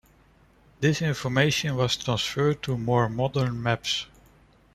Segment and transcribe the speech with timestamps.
[0.79, 4.07] This information was transferred to more modern maps.